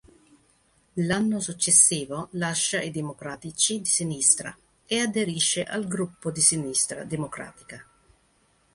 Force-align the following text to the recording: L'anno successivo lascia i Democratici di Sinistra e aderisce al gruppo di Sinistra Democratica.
L'anno 0.93 1.39
successivo 1.39 2.29
lascia 2.31 2.81
i 2.81 2.89
Democratici 2.89 3.77
di 3.81 3.85
Sinistra 3.85 4.57
e 4.87 4.97
aderisce 4.97 5.61
al 5.63 5.87
gruppo 5.87 6.31
di 6.31 6.41
Sinistra 6.41 7.03
Democratica. 7.03 7.85